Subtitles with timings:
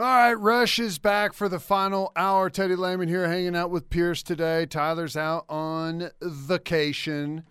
[0.00, 2.48] All right, Rush is back for the final hour.
[2.50, 4.64] Teddy Lehman here hanging out with Pierce today.
[4.64, 7.42] Tyler's out on vacation.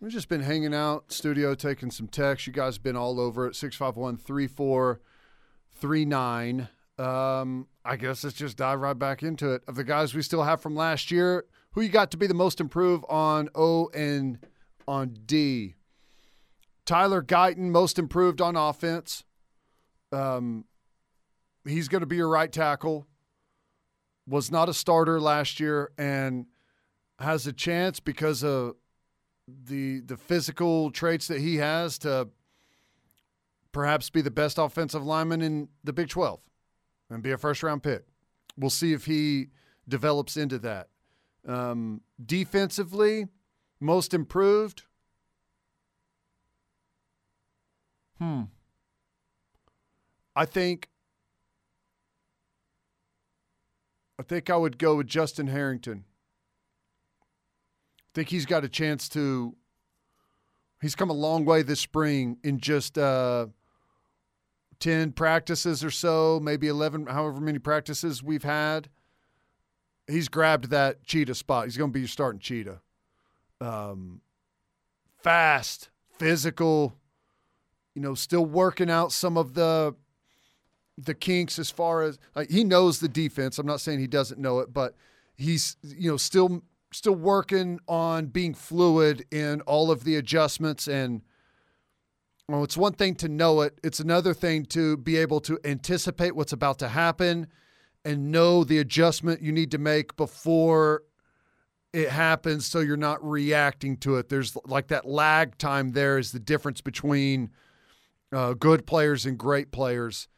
[0.00, 2.46] We've just been hanging out, studio, taking some texts.
[2.46, 3.54] You guys have been all over it.
[3.54, 6.68] 651 3439.
[6.96, 9.62] Um, I guess let's just dive right back into it.
[9.68, 12.32] Of the guys we still have from last year, who you got to be the
[12.32, 14.38] most improved on O and
[14.88, 15.74] on D?
[16.86, 19.24] Tyler Guyton, most improved on offense.
[20.12, 20.64] Um,
[21.66, 23.06] he's going to be your right tackle.
[24.26, 26.46] Was not a starter last year and
[27.18, 28.76] has a chance because of
[29.46, 32.28] the the physical traits that he has to
[33.72, 36.40] perhaps be the best offensive lineman in the Big 12
[37.10, 38.04] and be a first round pick.
[38.56, 39.48] We'll see if he
[39.86, 40.88] develops into that.
[41.46, 43.26] Um, defensively,
[43.80, 44.84] most improved.
[48.18, 48.42] Hmm.
[50.36, 50.88] I think
[54.18, 56.04] I think I would go with Justin Harrington.
[57.20, 59.56] I think he's got a chance to.
[60.80, 63.46] He's come a long way this spring in just uh,
[64.80, 68.90] 10 practices or so, maybe 11, however many practices we've had.
[70.06, 71.64] He's grabbed that cheetah spot.
[71.64, 72.82] He's going to be your starting cheetah.
[73.62, 74.20] Um,
[75.22, 75.88] fast,
[76.18, 76.94] physical,
[77.94, 79.94] you know, still working out some of the
[80.96, 83.58] the kinks as far as like, he knows the defense.
[83.58, 84.94] I'm not saying he doesn't know it, but
[85.36, 91.22] he's you know still still working on being fluid in all of the adjustments and
[92.46, 93.78] well, it's one thing to know it.
[93.82, 97.46] It's another thing to be able to anticipate what's about to happen
[98.04, 101.04] and know the adjustment you need to make before
[101.94, 104.28] it happens so you're not reacting to it.
[104.28, 107.50] There's like that lag time there is the difference between
[108.30, 110.28] uh, good players and great players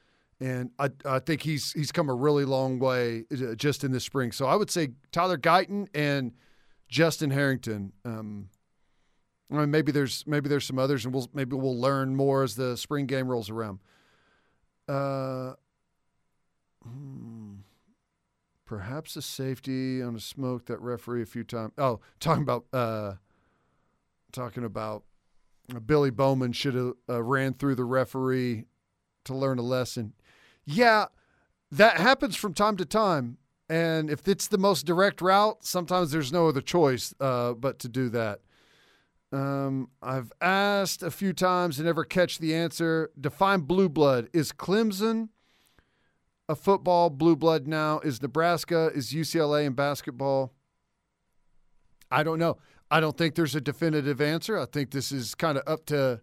[0.40, 3.24] and I, I think he's he's come a really long way
[3.56, 4.32] just in the spring.
[4.32, 6.32] So I would say Tyler Guyton and
[6.88, 7.92] Justin Harrington.
[8.04, 8.50] Um,
[9.50, 12.56] I mean, maybe there's maybe there's some others, and we'll maybe we'll learn more as
[12.56, 13.78] the spring game rolls around.
[14.88, 15.54] Uh,
[16.84, 17.54] hmm,
[18.64, 21.72] perhaps a safety on a smoke that referee a few times.
[21.78, 23.14] Oh, talking about uh,
[24.32, 25.04] talking about
[25.74, 28.64] uh, Billy Bowman should have uh, ran through the referee
[29.24, 30.12] to learn a lesson.
[30.66, 31.06] Yeah,
[31.70, 33.38] that happens from time to time.
[33.68, 37.88] And if it's the most direct route, sometimes there's no other choice uh, but to
[37.88, 38.40] do that.
[39.32, 43.10] Um, I've asked a few times and never catch the answer.
[43.20, 44.28] Define blue blood.
[44.32, 45.30] Is Clemson
[46.48, 47.98] a football blue blood now?
[48.00, 48.90] Is Nebraska?
[48.94, 50.52] Is UCLA in basketball?
[52.10, 52.56] I don't know.
[52.88, 54.56] I don't think there's a definitive answer.
[54.56, 56.20] I think this is kind of up to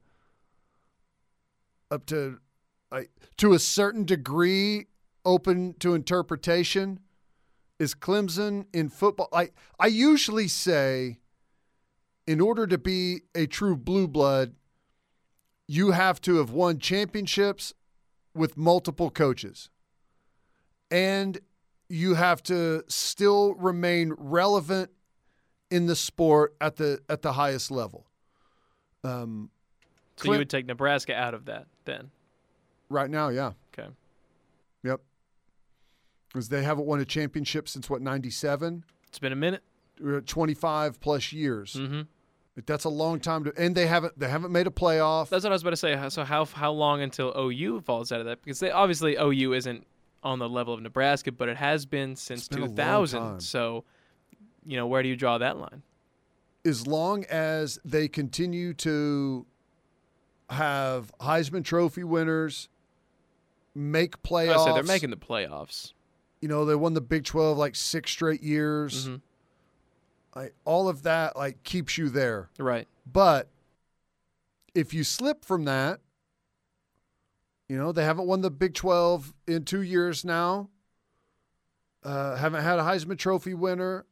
[1.92, 2.40] up to
[3.38, 4.88] to a certain degree
[5.26, 7.00] open to interpretation.
[7.80, 9.30] Is Clemson in football?
[9.34, 9.50] I
[9.80, 11.20] I usually say,
[12.28, 14.56] in order to be a true blue blood,
[15.68, 17.74] you have to have won championships
[18.34, 19.70] with multiple coaches,
[20.92, 21.40] and
[21.90, 24.92] you have to still remain relevant
[25.70, 28.06] in the sport at the at the highest level.
[29.04, 29.50] Um,
[30.16, 32.12] so you would take Nebraska out of that then?
[32.90, 33.54] Right now, yeah.
[33.78, 33.90] Okay.
[34.84, 35.02] Yep.
[36.28, 38.84] Because they haven't won a championship since what, 97?
[39.08, 39.64] It's been a minute.
[40.26, 41.74] 25 plus years.
[41.74, 42.02] Mm-hmm.
[42.66, 45.30] That's a long time to, and they haven't they haven't made a playoff.
[45.30, 46.10] That's what I was about to say.
[46.10, 48.44] So how how long until OU falls out of that?
[48.44, 49.88] Because they, obviously OU isn't
[50.24, 53.40] on the level of Nebraska, but it has been since been 2000.
[53.42, 53.86] So,
[54.66, 55.82] you know, where do you draw that line?
[56.64, 59.46] As long as they continue to
[60.50, 62.70] have Heisman Trophy winners,
[63.76, 64.58] make playoffs.
[64.58, 65.94] I said they're making the playoffs.
[66.42, 69.08] You know, they won the Big 12 like six straight years.
[69.08, 69.16] Mm-hmm.
[70.36, 72.50] Like all of that like keeps you there.
[72.58, 72.88] Right.
[73.06, 73.50] But
[74.74, 76.00] if you slip from that,
[77.70, 80.70] you know, they haven't won the Big 12 in 2 years now.
[82.04, 84.06] Uh, haven't had a Heisman Trophy winner.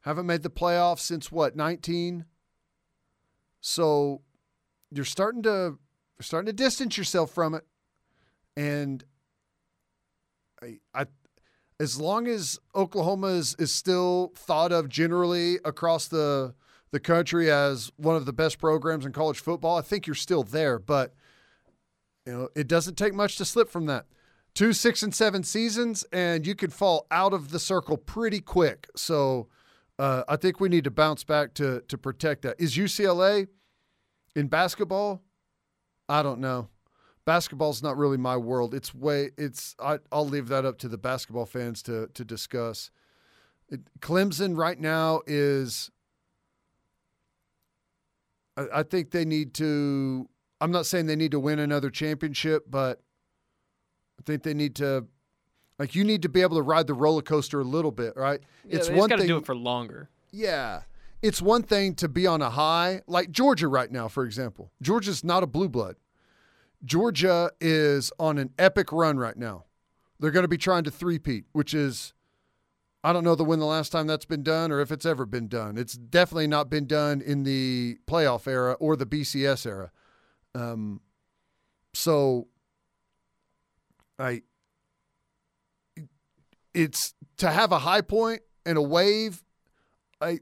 [0.00, 2.24] Haven't made the playoffs since what, 19?
[3.60, 4.22] So
[4.90, 5.78] you're starting to
[6.18, 7.64] you're starting to distance yourself from it.
[8.56, 9.04] And
[10.62, 11.06] I, I
[11.78, 16.54] as long as Oklahoma is, is still thought of generally across the
[16.92, 20.44] the country as one of the best programs in college football, I think you're still
[20.44, 20.78] there.
[20.78, 21.14] But
[22.24, 24.06] you know, it doesn't take much to slip from that.
[24.54, 28.88] Two six and seven seasons, and you could fall out of the circle pretty quick.
[28.96, 29.48] So
[29.98, 32.58] uh, I think we need to bounce back to to protect that.
[32.58, 33.48] Is UCLA
[34.34, 35.22] in basketball?
[36.08, 36.68] I don't know.
[37.26, 38.72] Basketball's not really my world.
[38.72, 42.90] It's way it's I, will leave that up to the basketball fans to to discuss.
[43.68, 45.90] It, Clemson right now is.
[48.56, 50.28] I, I think they need to.
[50.60, 53.02] I'm not saying they need to win another championship, but
[54.18, 55.06] I think they need to.
[55.78, 58.40] Like you need to be able to ride the roller coaster a little bit, right?
[58.66, 60.08] Yeah, it's one thing to do it for longer.
[60.30, 60.82] Yeah,
[61.20, 64.70] it's one thing to be on a high, like Georgia right now, for example.
[64.80, 65.96] Georgia's not a blue blood.
[66.84, 69.64] Georgia is on an epic run right now.
[70.18, 72.14] They're going to be trying to three-peat, which is,
[73.04, 75.26] I don't know the when the last time that's been done or if it's ever
[75.26, 75.76] been done.
[75.76, 79.90] It's definitely not been done in the playoff era or the BCS era.
[80.54, 81.00] Um,
[81.92, 82.48] so,
[84.18, 84.42] I,
[86.72, 89.42] it's to have a high point and a wave.
[90.20, 90.40] I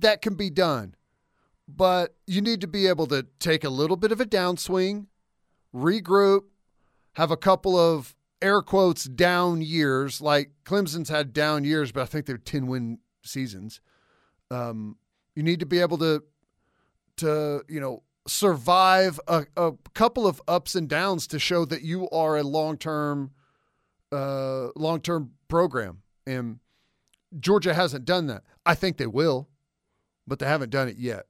[0.00, 0.94] that can be done.
[1.68, 5.06] But you need to be able to take a little bit of a downswing,
[5.74, 6.42] regroup,
[7.14, 10.20] have a couple of air quotes down years.
[10.20, 13.80] Like Clemson's had down years, but I think they're 10 win seasons.
[14.50, 14.96] Um,
[15.34, 16.22] you need to be able to,
[17.18, 22.08] to you know, survive a, a couple of ups and downs to show that you
[22.10, 23.32] are a long term,
[24.12, 26.02] uh, long term program.
[26.26, 26.60] And
[27.38, 28.42] Georgia hasn't done that.
[28.64, 29.48] I think they will
[30.26, 31.26] but they haven't done it yet.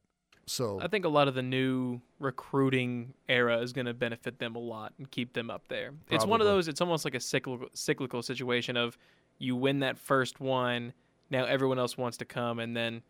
[0.46, 4.54] So I think a lot of the new recruiting era is going to benefit them
[4.54, 5.90] a lot and keep them up there.
[5.90, 6.16] Probably.
[6.16, 6.68] It's one of those.
[6.68, 8.96] It's almost like a cyclical cyclical situation of
[9.38, 10.92] you win that first one,
[11.30, 13.02] now everyone else wants to come, and then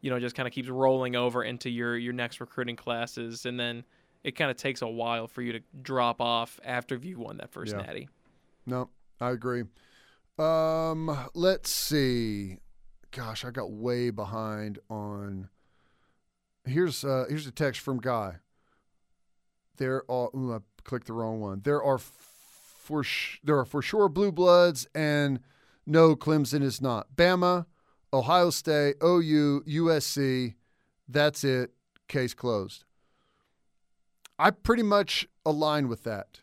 [0.00, 3.58] you know just kind of keeps rolling over into your your next recruiting classes, and
[3.58, 3.84] then
[4.22, 7.50] it kind of takes a while for you to drop off after you won that
[7.50, 7.82] first yeah.
[7.82, 8.08] natty.
[8.66, 8.88] No,
[9.20, 9.64] I agree.
[10.38, 12.58] Um, let's see
[13.14, 15.48] gosh, I got way behind on.
[16.64, 18.36] Here's uh, here's a text from Guy.
[19.76, 20.30] There are.
[20.34, 21.60] Ooh, I clicked the wrong one.
[21.62, 25.40] There are for sh- there are for sure blue bloods, and
[25.86, 27.16] no, Clemson is not.
[27.16, 27.66] Bama,
[28.12, 30.54] Ohio State, OU, USC.
[31.08, 31.72] That's it.
[32.08, 32.84] Case closed.
[34.38, 36.40] I pretty much align with that.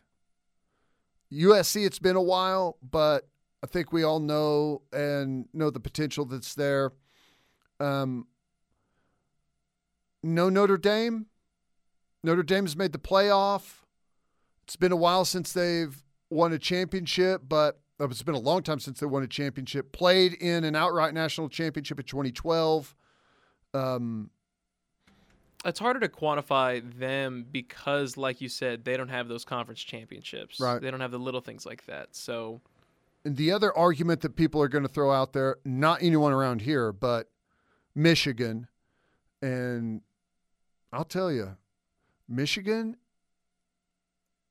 [1.32, 3.28] USC, it's been a while, but
[3.62, 6.92] I think we all know and know the potential that's there.
[7.80, 8.26] Um,
[10.22, 11.26] no Notre Dame.
[12.22, 13.80] Notre Dame's made the playoff.
[14.64, 18.62] It's been a while since they've won a championship, but uh, it's been a long
[18.62, 19.92] time since they won a championship.
[19.92, 22.94] Played in an outright national championship in 2012.
[23.74, 24.30] Um,
[25.64, 30.60] it's harder to quantify them because, like you said, they don't have those conference championships.
[30.60, 30.80] Right.
[30.80, 32.14] They don't have the little things like that.
[32.14, 32.60] So
[33.24, 36.62] and the other argument that people are going to throw out there, not anyone around
[36.62, 37.30] here, but
[37.94, 38.66] Michigan.
[39.40, 40.02] And
[40.92, 41.56] I'll tell you,
[42.28, 42.96] Michigan,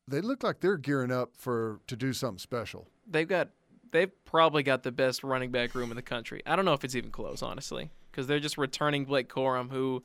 [0.08, 2.88] they look like they're gearing up for to do something special.
[3.08, 3.50] They've got
[3.92, 6.42] they've probably got the best running back room in the country.
[6.46, 10.04] I don't know if it's even close, honestly, because they're just returning Blake Corum, who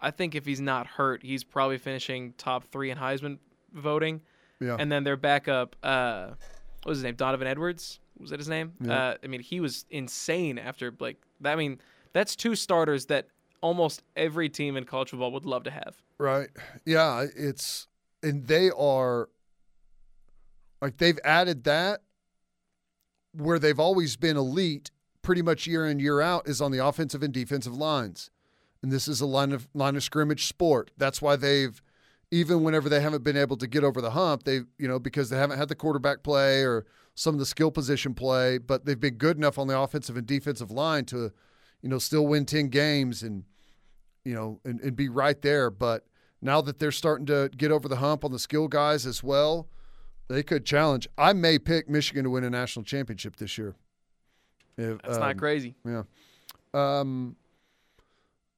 [0.00, 3.38] I think if he's not hurt, he's probably finishing top three in Heisman
[3.72, 4.22] voting.
[4.60, 4.76] Yeah.
[4.78, 6.28] And then their backup, uh,
[6.82, 7.14] what was his name?
[7.14, 8.72] Donovan Edwards was that his name?
[8.80, 9.10] Yeah.
[9.10, 11.52] Uh, I mean, he was insane after like that.
[11.52, 11.80] I mean,
[12.12, 13.28] that's two starters that
[13.60, 15.96] almost every team in college football would love to have.
[16.18, 16.48] Right.
[16.84, 17.26] Yeah.
[17.36, 17.88] It's
[18.22, 19.28] and they are
[20.80, 22.02] like they've added that
[23.32, 24.90] where they've always been elite
[25.22, 28.30] pretty much year in year out is on the offensive and defensive lines.
[28.82, 30.90] And this is a line of line of scrimmage sport.
[30.96, 31.80] That's why they've
[32.30, 35.30] even whenever they haven't been able to get over the hump, they you know because
[35.30, 36.86] they haven't had the quarterback play or
[37.16, 40.26] some of the skill position play, but they've been good enough on the offensive and
[40.26, 41.32] defensive line to,
[41.86, 43.44] you know, still win 10 games and,
[44.24, 45.70] you know, and, and be right there.
[45.70, 46.04] But
[46.42, 49.68] now that they're starting to get over the hump on the skill guys as well,
[50.26, 51.06] they could challenge.
[51.16, 53.76] I may pick Michigan to win a national championship this year.
[54.76, 55.76] If, That's um, not crazy.
[55.84, 56.02] Yeah.
[56.74, 57.36] Um,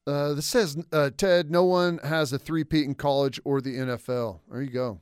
[0.06, 4.40] uh, this says, uh, Ted, no one has a three-peat in college or the NFL.
[4.50, 5.00] There you go.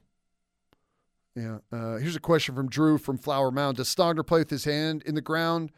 [1.36, 1.58] Yeah.
[1.70, 3.76] Uh, here's a question from Drew from Flower Mound.
[3.76, 5.70] Does Stogner play with his hand in the ground?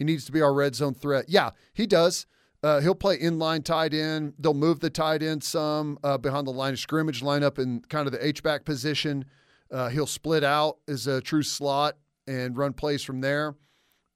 [0.00, 1.26] He needs to be our red zone threat.
[1.28, 2.24] Yeah, he does.
[2.62, 4.32] Uh, he'll play inline tight end.
[4.38, 7.82] They'll move the tight end some uh, behind the line of scrimmage, line up in
[7.90, 9.26] kind of the H back position.
[9.70, 13.56] Uh, he'll split out as a true slot and run plays from there.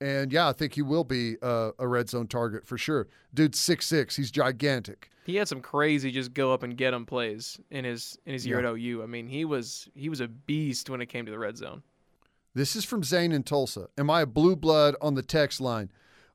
[0.00, 3.06] And yeah, I think he will be a, a red zone target for sure.
[3.34, 4.16] Dude's six six.
[4.16, 5.10] He's gigantic.
[5.26, 8.46] He had some crazy just go up and get him plays in his in his
[8.46, 8.70] year yeah.
[8.70, 9.02] at OU.
[9.02, 11.82] I mean, he was he was a beast when it came to the red zone.
[12.54, 13.88] This is from Zane in Tulsa.
[13.98, 15.90] Am I a blue blood on the text line?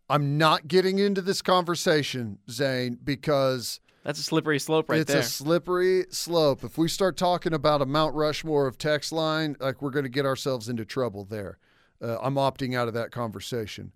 [0.09, 5.19] I'm not getting into this conversation, Zane, because That's a slippery slope right it's there.
[5.19, 6.63] It's a slippery slope.
[6.63, 10.09] If we start talking about a Mount Rushmore of text line, like we're going to
[10.09, 11.57] get ourselves into trouble there.
[12.01, 13.93] Uh, I'm opting out of that conversation.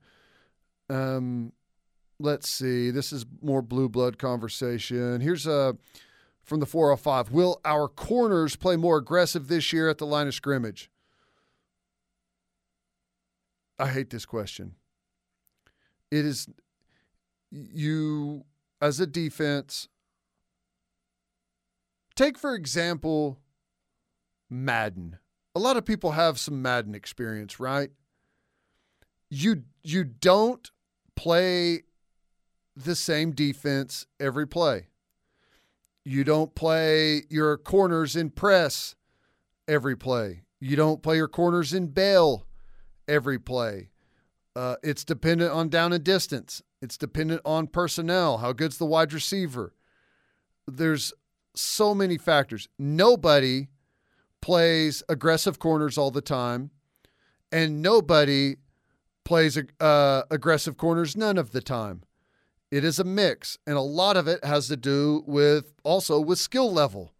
[0.90, 1.52] Um,
[2.20, 2.92] let's see.
[2.92, 5.20] This is more blue blood conversation.
[5.20, 5.78] Here's a
[6.44, 7.32] from the 405.
[7.32, 10.90] Will our corners play more aggressive this year at the line of scrimmage?
[13.80, 14.76] I hate this question.
[16.12, 16.48] It is
[17.52, 18.46] you
[18.82, 19.88] as a defense.
[22.16, 23.40] Take for example
[24.50, 25.18] Madden.
[25.56, 27.90] A lot of people have some Madden experience, right?
[29.30, 30.70] You you don't
[31.16, 31.84] play
[32.76, 34.88] the same defense every play.
[36.06, 38.96] You don't play your corners in press
[39.68, 40.44] every play.
[40.60, 42.46] You don't play your corners in bail
[43.08, 43.90] every play.
[44.56, 46.62] Uh, it's dependent on down and distance.
[46.82, 48.38] It's dependent on personnel.
[48.38, 49.74] How good's the wide receiver?
[50.68, 51.14] There's
[51.56, 52.68] so many factors.
[52.78, 53.70] Nobody
[54.42, 56.72] plays aggressive corners all the time,
[57.52, 58.58] and nobody
[59.24, 62.04] plays uh, aggressive corners none of the time.
[62.72, 66.40] It is a mix, and a lot of it has to do with also with
[66.40, 67.14] skill level.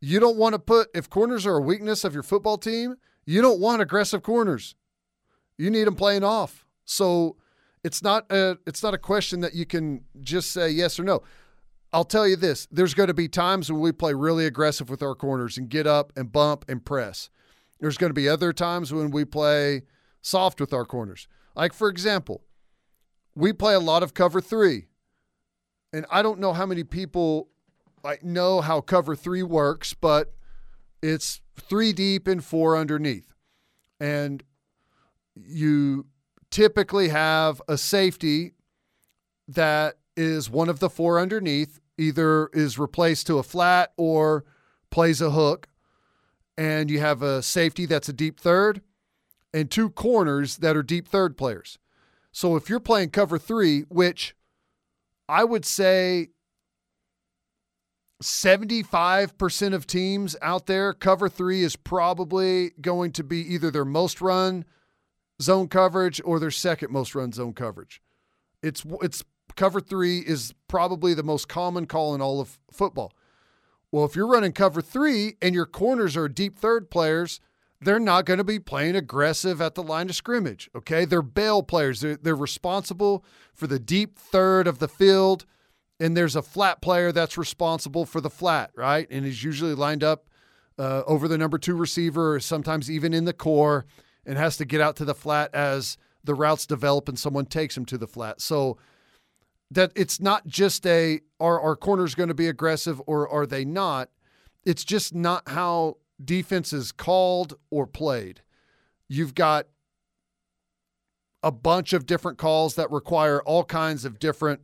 [0.00, 3.42] You don't want to put if corners are a weakness of your football team, you
[3.42, 4.74] don't want aggressive corners.
[5.58, 6.64] You need them playing off.
[6.84, 7.36] So
[7.82, 11.22] it's not a it's not a question that you can just say yes or no.
[11.92, 15.02] I'll tell you this: there's going to be times when we play really aggressive with
[15.02, 17.28] our corners and get up and bump and press.
[17.80, 19.82] There's going to be other times when we play
[20.22, 21.28] soft with our corners.
[21.54, 22.42] Like for example,
[23.34, 24.86] we play a lot of cover three,
[25.92, 27.48] and I don't know how many people
[28.04, 30.32] like know how cover three works, but
[31.02, 33.34] it's three deep and four underneath,
[34.00, 34.42] and
[35.34, 36.06] you
[36.50, 38.54] typically have a safety
[39.48, 44.44] that is one of the four underneath, either is replaced to a flat or
[44.90, 45.68] plays a hook.
[46.58, 48.80] And you have a safety that's a deep third
[49.52, 51.78] and two corners that are deep third players.
[52.32, 54.34] So if you're playing cover three, which
[55.28, 56.28] I would say
[58.22, 64.20] 75% of teams out there, cover three is probably going to be either their most
[64.20, 64.64] run
[65.40, 68.00] zone coverage or their second most run zone coverage.
[68.62, 69.22] It's it's
[69.56, 73.12] cover 3 is probably the most common call in all of football.
[73.90, 77.40] Well, if you're running cover 3 and your corners are deep third players,
[77.80, 81.04] they're not going to be playing aggressive at the line of scrimmage, okay?
[81.04, 82.00] They're bail players.
[82.00, 85.46] They're, they're responsible for the deep third of the field
[85.98, 89.06] and there's a flat player that's responsible for the flat, right?
[89.10, 90.26] And is usually lined up
[90.78, 93.86] uh, over the number 2 receiver or sometimes even in the core
[94.26, 97.76] and has to get out to the flat as the routes develop and someone takes
[97.76, 98.40] him to the flat.
[98.40, 98.76] So
[99.70, 103.64] that it's not just a are our corners going to be aggressive or are they
[103.64, 104.10] not?
[104.64, 108.42] It's just not how defense is called or played.
[109.08, 109.66] You've got
[111.42, 114.60] a bunch of different calls that require all kinds of different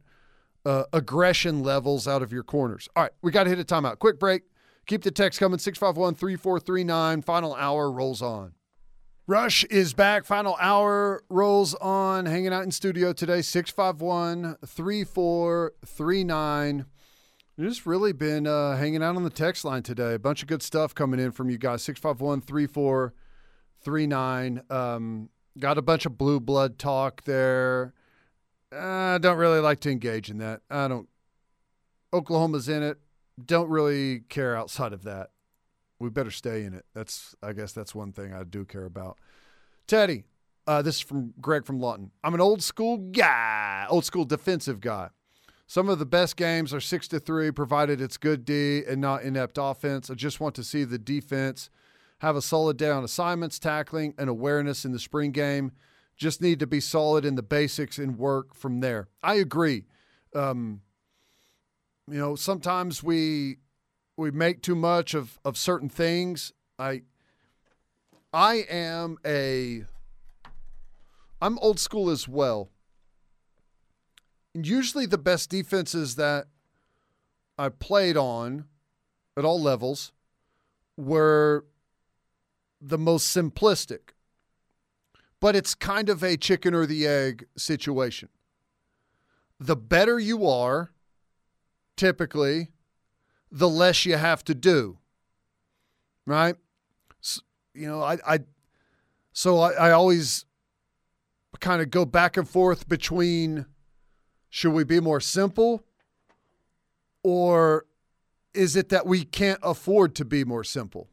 [0.64, 2.88] uh, aggression levels out of your corners.
[2.94, 3.98] All right, we got to hit a timeout.
[3.98, 4.42] Quick break.
[4.86, 7.22] Keep the text coming 651 3439.
[7.22, 8.52] Final hour rolls on.
[9.28, 10.24] Rush is back.
[10.24, 12.26] Final hour rolls on.
[12.26, 16.86] Hanging out in studio today, 651 3439.
[17.60, 20.14] Just really been uh, hanging out on the text line today.
[20.14, 21.84] A bunch of good stuff coming in from you guys.
[21.84, 24.62] 651 3439.
[24.68, 25.28] Um,
[25.58, 27.94] got a bunch of blue blood talk there.
[28.74, 30.62] I don't really like to engage in that.
[30.70, 31.08] I don't.
[32.12, 32.98] Oklahoma's in it.
[33.44, 35.30] Don't really care outside of that
[36.02, 36.84] we better stay in it.
[36.94, 39.18] That's I guess that's one thing I do care about.
[39.86, 40.24] Teddy,
[40.66, 42.10] uh, this is from Greg from Lawton.
[42.22, 45.10] I'm an old school guy, old school defensive guy.
[45.66, 49.22] Some of the best games are six to three, provided it's good D and not
[49.22, 50.10] inept offense.
[50.10, 51.70] I just want to see the defense
[52.18, 55.72] have a solid day on assignments, tackling, and awareness in the spring game.
[56.16, 59.08] Just need to be solid in the basics and work from there.
[59.22, 59.84] I agree.
[60.34, 60.82] Um,
[62.08, 63.58] you know, sometimes we
[64.16, 66.52] we make too much of of certain things.
[66.78, 67.02] I
[68.32, 69.84] I am a
[71.40, 72.70] I'm old school as well.
[74.54, 76.46] And usually the best defenses that
[77.58, 78.66] I played on
[79.36, 80.12] at all levels
[80.96, 81.64] were
[82.80, 84.11] the most simplistic.
[85.42, 88.28] But it's kind of a chicken or the egg situation.
[89.58, 90.92] The better you are,
[91.96, 92.68] typically,
[93.50, 94.98] the less you have to do.
[96.26, 96.54] Right?
[97.20, 97.42] So,
[97.74, 98.38] you know, I, I
[99.32, 100.44] so I, I always
[101.58, 103.66] kind of go back and forth between
[104.48, 105.82] should we be more simple
[107.24, 107.86] or
[108.54, 111.08] is it that we can't afford to be more simple?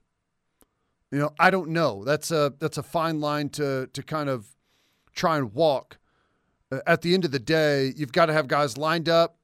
[1.11, 2.03] You know, I don't know.
[2.03, 4.55] That's a that's a fine line to to kind of
[5.13, 5.97] try and walk.
[6.71, 9.37] Uh, at the end of the day, you've got to have guys lined up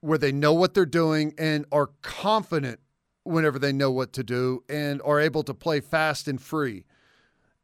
[0.00, 2.80] where they know what they're doing and are confident
[3.24, 6.84] whenever they know what to do and are able to play fast and free.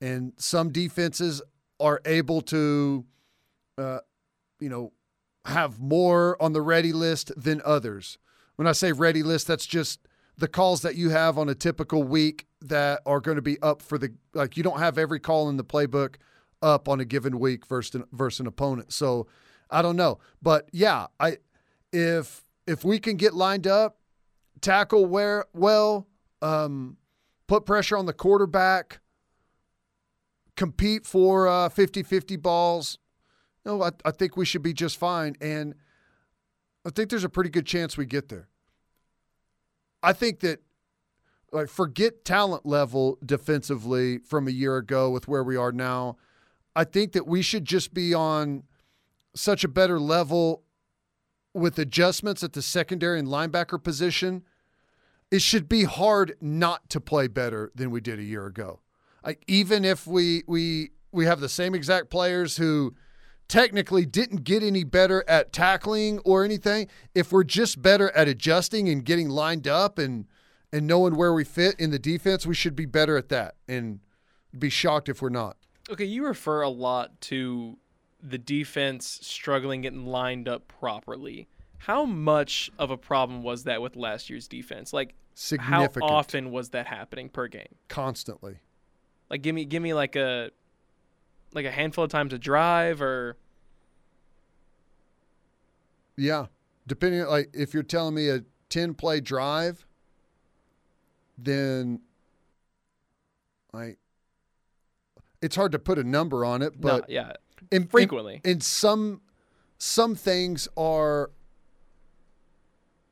[0.00, 1.40] And some defenses
[1.78, 3.04] are able to,
[3.78, 4.00] uh,
[4.58, 4.92] you know,
[5.44, 8.18] have more on the ready list than others.
[8.56, 10.00] When I say ready list, that's just
[10.38, 13.82] the calls that you have on a typical week that are going to be up
[13.82, 16.16] for the like you don't have every call in the playbook
[16.62, 18.92] up on a given week versus an, versus an opponent.
[18.92, 19.26] So
[19.70, 21.38] I don't know, but yeah, I
[21.92, 23.98] if if we can get lined up,
[24.60, 26.06] tackle where well,
[26.40, 26.96] um,
[27.46, 29.00] put pressure on the quarterback,
[30.56, 32.98] compete for uh, 50-50 balls,
[33.64, 35.36] no, I, I think we should be just fine.
[35.40, 35.74] And
[36.84, 38.48] I think there's a pretty good chance we get there.
[40.02, 40.60] I think that
[41.52, 46.16] like forget talent level defensively from a year ago with where we are now.
[46.74, 48.64] I think that we should just be on
[49.36, 50.62] such a better level
[51.54, 54.42] with adjustments at the secondary and linebacker position.
[55.30, 58.80] It should be hard not to play better than we did a year ago.
[59.24, 62.94] Like even if we we we have the same exact players who
[63.52, 68.88] technically didn't get any better at tackling or anything, if we're just better at adjusting
[68.88, 70.26] and getting lined up and
[70.72, 74.00] and knowing where we fit in the defense, we should be better at that and
[74.58, 75.58] be shocked if we're not.
[75.90, 77.76] Okay, you refer a lot to
[78.22, 81.46] the defense struggling getting lined up properly.
[81.76, 84.94] How much of a problem was that with last year's defense?
[84.94, 85.14] Like
[85.58, 87.74] how often was that happening per game?
[87.88, 88.60] Constantly.
[89.28, 90.52] Like give me give me like a
[91.52, 93.36] like a handful of times a drive or
[96.16, 96.46] yeah.
[96.86, 99.84] Depending like if you're telling me a 10 play drive
[101.38, 102.00] then
[103.72, 103.98] like
[105.40, 107.32] it's hard to put a number on it but no, yeah.
[107.70, 108.40] in, frequently.
[108.44, 109.20] in, in some
[109.78, 111.30] some things are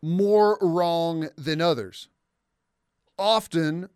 [0.02, 2.08] more wrong than others.
[3.18, 3.88] Often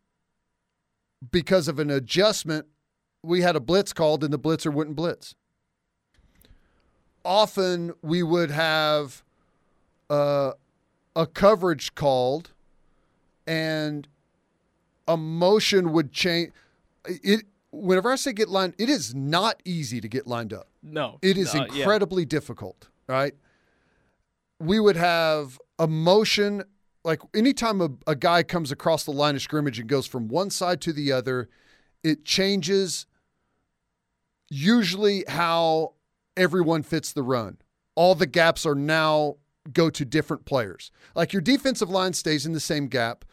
[1.30, 2.66] because of an adjustment
[3.22, 5.34] we had a blitz called and the blitzer wouldn't blitz.
[7.24, 9.22] Often we would have
[10.10, 10.52] uh,
[11.16, 12.52] a coverage called
[13.46, 14.06] and
[15.08, 16.52] a motion would change.
[17.06, 20.68] It whenever I say get lined, it is not easy to get lined up.
[20.82, 22.28] No, it is uh, incredibly yeah.
[22.28, 22.88] difficult.
[23.06, 23.34] Right?
[24.60, 26.64] We would have a motion
[27.04, 30.50] like anytime a, a guy comes across the line of scrimmage and goes from one
[30.50, 31.48] side to the other,
[32.02, 33.06] it changes
[34.48, 35.92] usually how
[36.36, 37.58] everyone fits the run.
[37.94, 39.36] All the gaps are now
[39.72, 40.90] go to different players.
[41.14, 43.24] Like your defensive line stays in the same gap,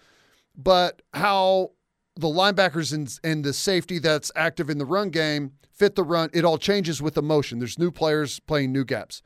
[0.55, 1.71] but how
[2.15, 6.29] the linebackers and, and the safety that's active in the run game fit the run,
[6.33, 7.59] it all changes with emotion.
[7.59, 9.21] There's new players playing new gaps.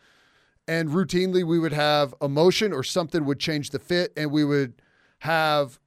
[0.67, 4.81] And routinely, we would have emotion or something would change the fit, and we would
[5.19, 5.79] have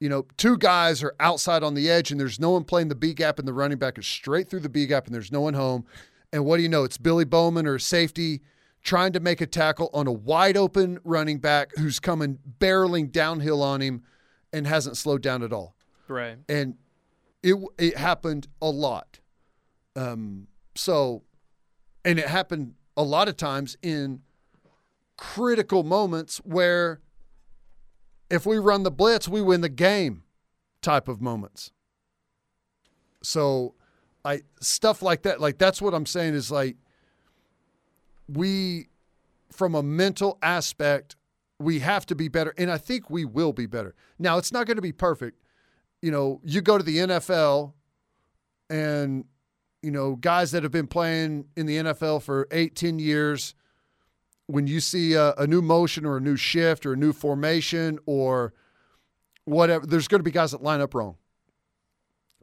[0.00, 2.94] you know, two guys are outside on the edge and there's no one playing the
[2.94, 5.40] B gap and the running back is straight through the B gap and there's no
[5.40, 5.86] one home.
[6.32, 6.84] And what do you know?
[6.84, 8.42] It's Billy Bowman or safety
[8.82, 13.62] trying to make a tackle on a wide open running back who's coming barreling downhill
[13.62, 14.02] on him
[14.52, 15.74] and hasn't slowed down at all.
[16.08, 16.38] Right.
[16.48, 16.76] And
[17.42, 19.18] it it happened a lot.
[19.96, 21.22] Um so
[22.04, 24.22] and it happened a lot of times in
[25.16, 27.00] critical moments where
[28.30, 30.22] if we run the blitz, we win the game
[30.82, 31.72] type of moments.
[33.22, 33.74] So
[34.26, 36.76] I stuff like that, like that's what I'm saying is like
[38.28, 38.88] we
[39.52, 41.16] from a mental aspect,
[41.58, 42.52] we have to be better.
[42.58, 43.94] And I think we will be better.
[44.18, 45.40] Now it's not going to be perfect.
[46.02, 47.72] You know, you go to the NFL
[48.68, 49.24] and
[49.82, 53.54] you know, guys that have been playing in the NFL for eight, ten years–
[54.46, 57.98] when you see a, a, new motion or a new shift or a new formation
[58.06, 58.52] or
[59.44, 61.16] whatever, there's going to be guys that line up wrong.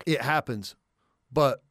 [0.06, 0.76] It happens,
[1.32, 1.63] but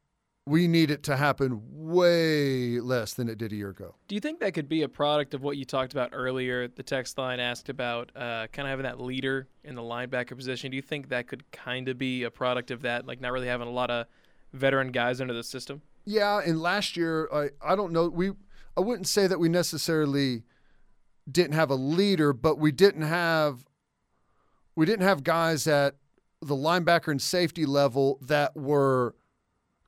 [0.46, 3.94] we need it to happen way less than it did a year ago.
[4.08, 6.66] Do you think that could be a product of what you talked about earlier?
[6.66, 10.70] The text line asked about uh, kind of having that leader in the linebacker position.
[10.70, 13.46] Do you think that could kind of be a product of that, like not really
[13.46, 14.06] having a lot of
[14.52, 15.80] veteran guys under the system?
[16.04, 18.32] Yeah, and last year, I, I don't know, we
[18.76, 20.42] I wouldn't say that we necessarily
[21.30, 23.64] didn't have a leader, but we didn't have
[24.74, 25.94] we didn't have guys at
[26.40, 29.14] the linebacker and safety level that were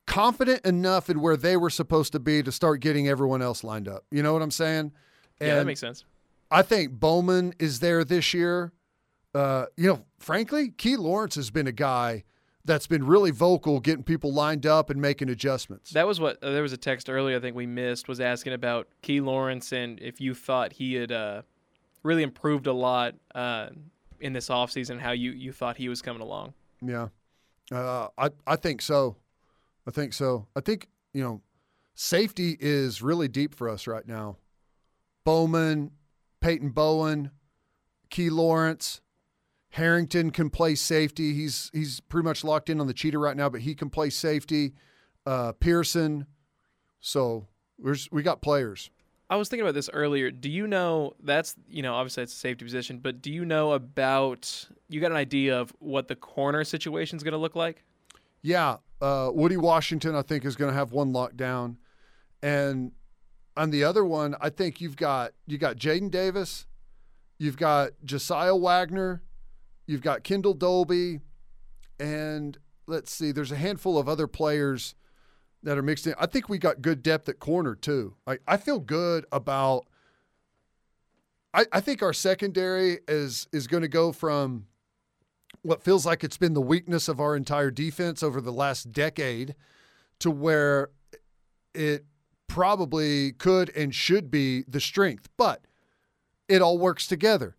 [0.07, 3.89] confident enough in where they were supposed to be to start getting everyone else lined
[3.89, 4.05] up.
[4.11, 4.93] You know what I'm saying?
[5.41, 6.05] And, yeah, that makes sense.
[6.51, 8.73] I think Bowman is there this year.
[9.35, 12.25] Uh, you know, frankly, Key Lawrence has been a guy
[12.65, 15.91] that's been really vocal, getting people lined up and making adjustments.
[15.91, 18.53] That was what uh, there was a text earlier I think we missed was asking
[18.53, 21.43] about Key Lawrence and if you thought he had uh,
[22.03, 23.69] really improved a lot uh,
[24.21, 26.55] in this offseason, how you you thought he was coming along.
[26.81, 27.09] Yeah,
[27.73, 29.17] uh, I I think so.
[29.87, 30.47] I think so.
[30.57, 31.43] I think you know,
[31.95, 34.37] safety is really deep for us right now.
[35.25, 35.93] Bowman,
[36.41, 37.31] Peyton Bowen,
[38.11, 39.01] Key Lawrence,
[39.71, 41.35] Harrington can play safety.
[41.35, 44.11] He's he's pretty much locked in on the cheetah right now, but he can play
[44.11, 44.75] safety.
[45.27, 46.27] Uh, Pearson,
[47.01, 48.91] so there's we got players.
[49.31, 50.31] I was thinking about this earlier.
[50.31, 53.73] Do you know that's you know obviously it's a safety position, but do you know
[53.73, 57.83] about you got an idea of what the corner situation is going to look like?
[58.43, 61.77] Yeah, uh, Woody Washington I think is going to have one lockdown,
[62.43, 62.93] and
[63.55, 66.67] on the other one I think you've got you got Jaden Davis,
[67.39, 69.23] you've got Jasiah Wagner,
[69.87, 71.21] you've got Kendel Dolby,
[72.01, 74.95] and let's see, there's a handful of other players
[75.63, 76.15] that are mixed in.
[76.19, 78.15] I think we got good depth at corner too.
[78.27, 79.85] I, I feel good about.
[81.53, 84.65] I, I think our secondary is is going to go from
[85.63, 89.55] what feels like it's been the weakness of our entire defense over the last decade
[90.21, 90.91] to where
[91.75, 92.05] it
[92.49, 95.29] probably could and should be the strength.
[95.37, 95.67] But
[96.49, 97.57] it all works together.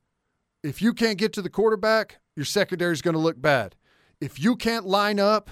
[0.63, 3.75] If you can't get to the quarterback, your secondary is going to look bad.
[4.19, 5.51] If you can't line up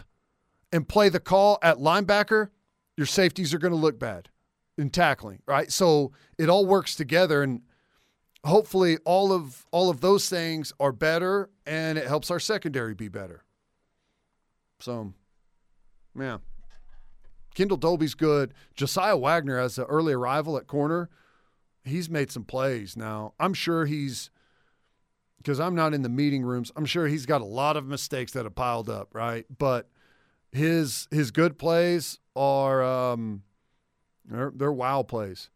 [0.71, 2.49] and play the call at linebacker,
[2.97, 4.29] your safeties are going to look bad
[4.77, 5.71] in tackling, right?
[5.71, 7.61] So it all works together and
[8.45, 13.07] hopefully all of all of those things are better and it helps our secondary be
[13.07, 13.43] better.
[14.79, 15.13] So
[16.17, 16.39] yeah.
[17.55, 18.53] Kendel Dolby's good.
[18.75, 21.09] Jasiah Wagner as an early arrival at corner,
[21.83, 23.33] he's made some plays now.
[23.39, 24.29] I'm sure he's
[25.37, 26.71] because I'm not in the meeting rooms.
[26.75, 29.45] I'm sure he's got a lot of mistakes that have piled up, right?
[29.55, 29.89] But
[30.51, 33.43] his his good plays are um,
[34.25, 35.49] they're, they're wow plays.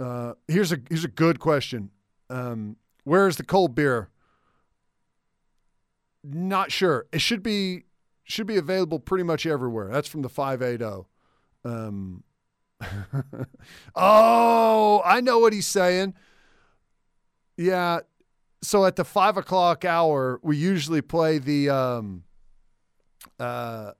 [0.00, 1.90] Uh, here's a here's a good question.
[2.30, 4.10] Um, where is the cold beer?
[6.22, 7.06] Not sure.
[7.12, 7.84] It should be
[8.24, 9.88] should be available pretty much everywhere.
[9.88, 11.06] That's from the five eight zero.
[11.64, 12.24] Um,
[13.94, 16.14] oh, I know what he's saying.
[17.56, 18.00] Yeah.
[18.62, 22.24] So at the five o'clock hour, we usually play the um,
[23.38, 23.92] uh,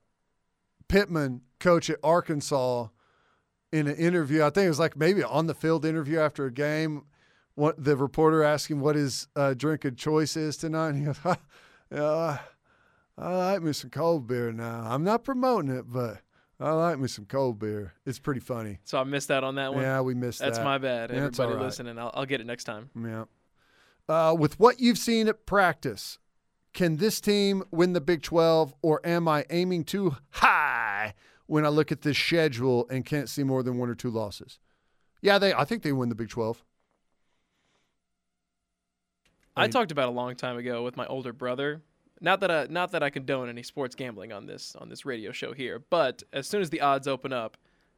[0.89, 2.89] Pittman coach at Arkansas
[3.73, 4.43] in an interview.
[4.43, 7.05] I think it was like maybe on the field interview after a game.
[7.59, 10.91] What the reporter asked him what his uh, drink of choice is tonight.
[10.91, 11.19] And he goes,
[11.93, 12.39] "Yeah,
[13.19, 14.87] I like me some cold beer now.
[14.89, 16.21] I'm not promoting it, but
[16.61, 17.95] I like me some cold beer.
[18.07, 19.83] It's pretty funny." So I missed out on that one.
[19.83, 20.45] Yeah, we missed that.
[20.45, 20.65] That's that.
[20.65, 21.11] my bad.
[21.11, 21.63] Yeah, Everybody right.
[21.65, 22.91] listening, I'll, I'll get it next time.
[22.95, 23.25] Yeah.
[24.09, 26.21] Uh, with what you've seen at practice,
[26.73, 31.15] can this team win the Big 12, or am I aiming too high
[31.47, 34.61] when I look at this schedule and can't see more than one or two losses?
[35.21, 35.53] Yeah, they.
[35.53, 36.63] I think they win the Big 12.
[39.59, 41.83] I mean- talked about a long time ago with my older brother.
[42.21, 45.31] Not that I not that I condone any sports gambling on this on this radio
[45.33, 47.57] show here, but as soon as the odds open up,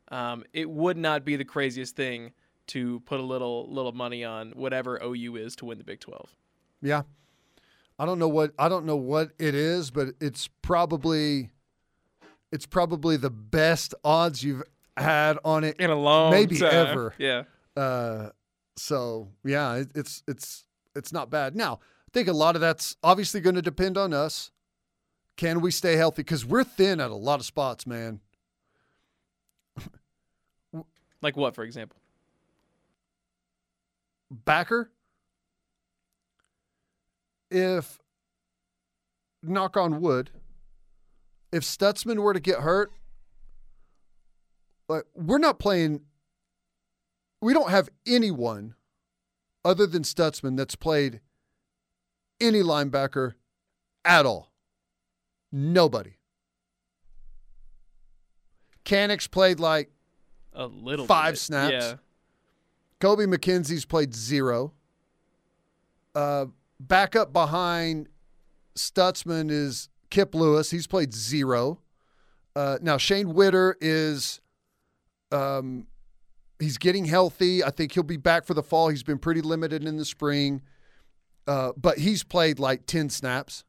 [0.09, 2.33] um, it would not be the craziest thing
[2.69, 6.35] to put a little little money on whatever OU is to win the Big Twelve.
[6.83, 7.03] Yeah.
[7.99, 11.51] I don't know what I don't know what it is, but it's probably
[12.53, 14.63] it's probably the best odds you've
[14.97, 16.73] had on it In a long Maybe time.
[16.75, 17.15] ever.
[17.19, 17.45] Yeah.
[17.77, 18.31] Uh,
[18.77, 21.55] so yeah, it, it's it's it's not bad.
[21.57, 24.51] Now, I think a lot of that's obviously going to depend on us.
[25.37, 26.23] Can we stay healthy?
[26.23, 28.21] Because we're thin at a lot of spots, man.
[31.23, 31.99] Like what, for example?
[34.31, 34.91] Backer,
[37.51, 37.99] if
[39.43, 40.31] knock on wood,
[41.53, 42.93] if Stutsman were to get hurt,
[44.89, 46.03] like we're not playing.
[47.43, 48.75] We don't have anyone
[49.65, 51.21] other than Stutsman that's played
[52.41, 53.35] any linebacker
[54.05, 54.51] at all.
[55.53, 56.15] Nobody.
[58.85, 59.91] Kanak's played like
[60.53, 61.39] A little Five bit.
[61.39, 61.73] snaps.
[61.73, 61.95] Yeah.
[63.01, 64.73] Kobie McKinzie's played zero.
[66.15, 66.47] Uh,
[66.79, 68.09] back up behind
[68.77, 70.71] Stutsman is Kip Lewis.
[70.71, 71.81] He's played zero.
[72.57, 74.41] Uh, now Shane Whitter is,
[75.31, 75.87] um,
[76.61, 77.65] he's getting healthy.
[77.65, 78.89] I think he'll be back for the fall.
[78.89, 80.63] He's been pretty limited in the spring,
[81.47, 83.65] uh, but he's played like ten snaps.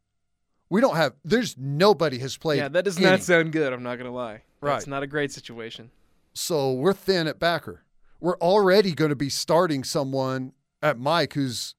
[0.70, 1.14] We don't have.
[1.26, 2.58] There's nobody has played.
[2.58, 3.06] Yeah, that does any.
[3.08, 4.44] not sound good, I'm not gonna lie.
[4.62, 4.88] That's Right.
[4.88, 5.90] not a great situation.
[6.34, 7.84] So we're thin at backer.
[8.20, 11.74] We're already going to be starting someone at Mike, who's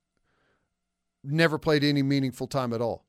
[1.25, 3.05] never played any meaningful time at all.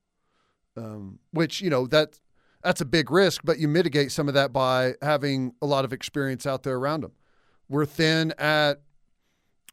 [0.78, 2.20] Um, which you know that
[2.64, 5.92] that's a big risk, but you mitigate some of that by having a lot of
[5.94, 7.12] experience out there around him.
[7.70, 8.82] We're thin at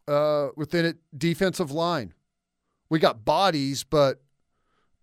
[0.08, 2.14] uh, we're thin at defensive line.
[2.88, 4.22] We got bodies, but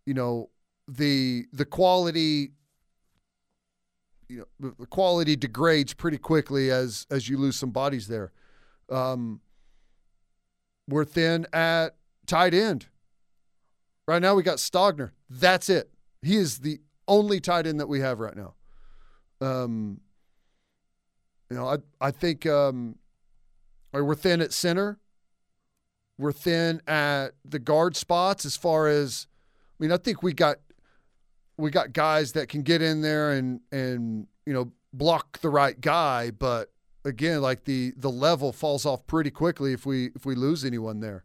[0.05, 0.49] you know
[0.87, 2.51] the the quality
[4.29, 8.31] you know the quality degrades pretty quickly as as you lose some bodies there.
[8.89, 9.41] Um,
[10.87, 11.95] we're thin at
[12.25, 12.87] tight end.
[14.07, 15.11] Right now we got Stogner.
[15.29, 15.91] That's it.
[16.21, 18.53] He is the only tight end that we have right now.
[19.41, 20.01] Um,
[21.49, 22.97] you know, I I think um,
[23.93, 24.99] we're thin at center.
[26.17, 29.27] We're thin at the guard spots as far as
[29.79, 30.57] I mean, I think we got
[31.57, 35.79] we got guys that can get in there and and you know block the right
[35.79, 36.71] guy, but
[37.05, 40.99] again, like the the level falls off pretty quickly if we if we lose anyone
[40.99, 41.23] there.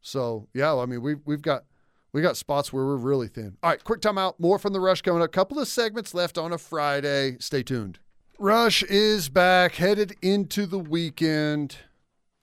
[0.00, 1.64] So yeah, I mean we we've got
[2.12, 3.56] we got spots where we're really thin.
[3.62, 4.34] All right, quick timeout.
[4.38, 5.26] More from the Rush coming up.
[5.26, 7.36] A couple of segments left on a Friday.
[7.40, 7.98] Stay tuned.
[8.40, 11.76] Rush is back, headed into the weekend.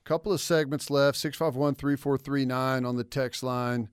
[0.04, 1.16] Couple of segments left.
[1.16, 3.88] 651 3439 on the text line.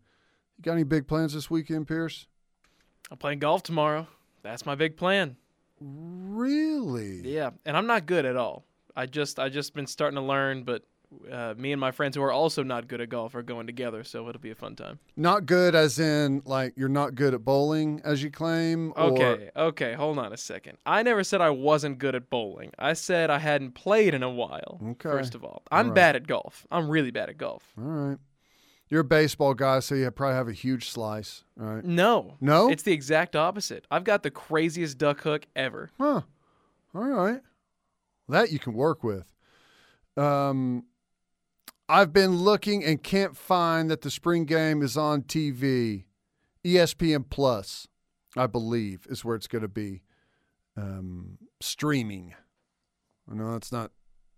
[0.57, 2.27] You got any big plans this weekend, Pierce?
[3.09, 4.05] I'm playing golf tomorrow.
[4.41, 5.37] That's my big plan.
[5.79, 7.21] Really?
[7.21, 8.65] Yeah, and I'm not good at all.
[8.97, 10.83] I just I just been starting to learn, but
[11.31, 14.03] uh, me and my friends who are also not good at golf are going together,
[14.03, 14.99] so it'll be a fun time.
[15.15, 18.93] Not good, as in like you're not good at bowling, as you claim.
[18.95, 20.77] Okay, okay, hold on a second.
[20.85, 22.71] I never said I wasn't good at bowling.
[22.77, 24.79] I said I hadn't played in a while.
[24.81, 25.09] Okay.
[25.09, 25.95] First of all, I'm all right.
[25.95, 26.65] bad at golf.
[26.71, 27.63] I'm really bad at golf.
[27.77, 28.17] All right.
[28.89, 31.83] You're a baseball guy, so you probably have a huge slice, right?
[31.83, 32.35] No.
[32.39, 32.69] No?
[32.69, 33.87] It's the exact opposite.
[33.89, 35.89] I've got the craziest duck hook ever.
[35.99, 36.21] Huh.
[36.93, 37.41] All right.
[38.29, 39.25] That you can work with.
[40.15, 40.85] Um,
[41.93, 46.05] I've been looking and can't find that the spring game is on TV.
[46.65, 47.87] ESPN Plus,
[48.35, 50.01] I believe, is where it's going to be
[50.75, 52.33] um, streaming.
[53.31, 53.91] I know that's not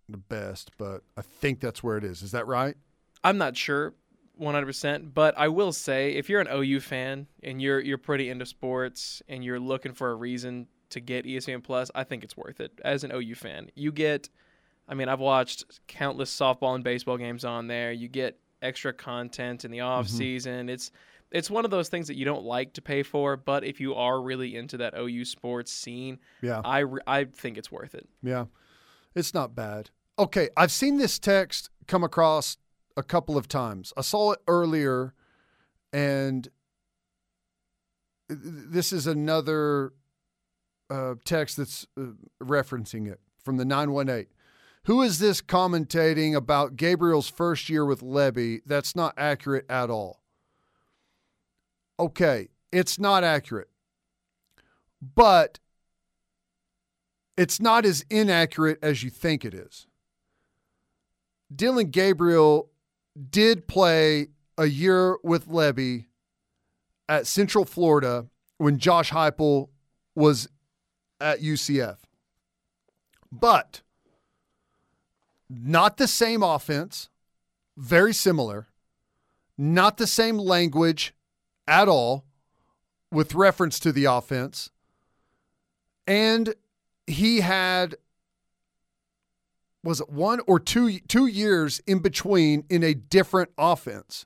[0.09, 2.23] the best, but I think that's where it is.
[2.23, 2.75] Is that right?
[3.23, 3.93] I'm not sure
[4.37, 8.45] 100%, but I will say if you're an OU fan and you're you're pretty into
[8.45, 12.59] sports and you're looking for a reason to get ESPN Plus, I think it's worth
[12.59, 12.73] it.
[12.83, 14.27] As an OU fan, you get
[14.87, 17.91] I mean, I've watched countless softball and baseball games on there.
[17.91, 20.17] You get extra content in the off mm-hmm.
[20.17, 20.69] season.
[20.69, 20.91] It's
[21.31, 23.95] it's one of those things that you don't like to pay for, but if you
[23.95, 28.07] are really into that OU sports scene, yeah, I I think it's worth it.
[28.21, 28.45] Yeah,
[29.15, 29.89] it's not bad.
[30.17, 32.57] Okay, I've seen this text come across
[32.95, 33.91] a couple of times.
[33.97, 35.13] I saw it earlier,
[35.91, 36.47] and
[38.29, 39.93] this is another
[40.89, 44.27] uh, text that's uh, referencing it from the 918.
[44.85, 48.61] Who is this commentating about Gabriel's first year with Lebby?
[48.67, 50.21] That's not accurate at all.
[51.99, 53.69] Okay, it's not accurate.
[55.01, 55.59] But
[57.35, 59.87] it's not as inaccurate as you think it is.
[61.53, 62.69] Dillon Gabriel
[63.29, 66.05] did play a year with Lebby
[67.09, 68.27] at Central Florida
[68.59, 69.69] when Josh Heupel
[70.13, 70.47] was
[71.19, 71.97] at UCF.
[73.31, 73.81] But
[75.63, 77.09] not the same offense,
[77.77, 78.67] very similar,
[79.57, 81.13] not the same language
[81.67, 82.25] at all
[83.11, 84.69] with reference to the offense.
[86.07, 86.53] And
[87.07, 87.95] he had
[89.83, 94.25] was it one or two two years in between in a different offense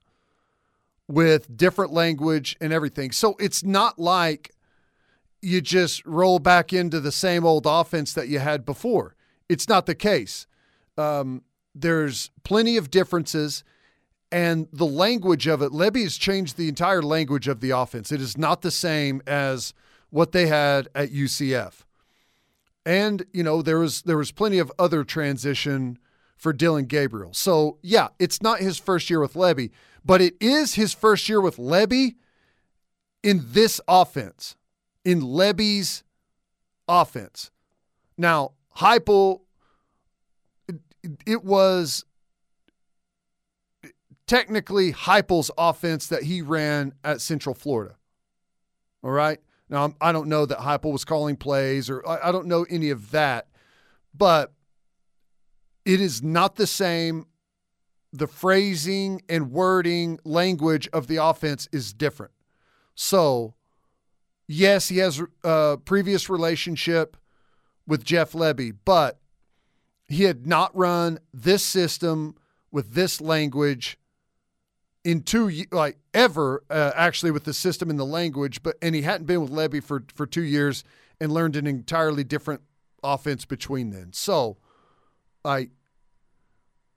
[1.08, 3.12] with different language and everything.
[3.12, 4.52] So it's not like
[5.42, 9.15] you just roll back into the same old offense that you had before.
[9.50, 10.48] It's not the case.
[11.00, 13.64] Um, there's plenty of differences,
[14.32, 15.72] and the language of it.
[15.72, 18.12] Lebby has changed the entire language of the offense.
[18.12, 19.74] It is not the same as
[20.10, 21.84] what they had at UCF.
[22.86, 26.00] And you know there was there was plenty of other transition
[26.36, 27.34] for Dillon Gabriel.
[27.34, 29.72] So yeah, it's not his first year with Lebby,
[30.04, 32.16] but it is his first year with Lebby
[33.22, 34.56] in this offense,
[35.04, 36.04] in Lebby's
[36.88, 37.52] offense.
[38.18, 39.42] Now Heupel
[41.26, 42.06] it was
[44.28, 47.96] technically Heupel's offense that he ran at Central Florida.
[49.04, 49.40] All right.
[49.70, 53.12] Now, I don't know that Heupel was calling plays or I don't know any of
[53.12, 53.48] that,
[54.14, 54.54] but
[55.86, 57.26] it is not the same.
[58.12, 62.34] The phrasing and wording language of the offense is different.
[62.96, 63.54] So,
[64.48, 67.16] yes, he has a previous relationship
[67.88, 69.20] with Jeff Lebby, but
[70.10, 72.36] he had not run this system
[72.72, 73.98] with this language
[75.04, 79.04] in two like ever uh, actually with the system and the language, but and he
[79.04, 80.84] hadn't been with Lebby for for two years
[81.22, 82.62] and learned an entirely different
[83.04, 84.12] offense between then.
[84.12, 84.58] So,
[85.45, 85.69] I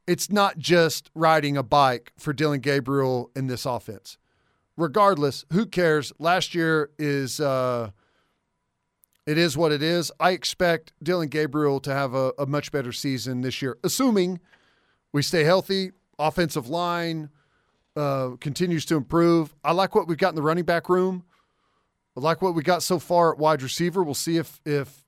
[0.06, 4.18] it's not just riding a bike for Dillon Gabriel in this offense.
[4.76, 6.12] Regardless, who cares?
[6.18, 7.90] Last year is uh,
[9.26, 10.10] it is what it is.
[10.18, 14.40] I expect Dillon Gabriel to have a, a much better season this year, assuming
[15.12, 17.30] we stay healthy, offensive line
[17.96, 19.54] uh, continues to improve.
[19.62, 21.24] I like what we've got in the running back room.
[22.16, 24.02] I like what we got so far at wide receiver.
[24.02, 25.04] We'll see if if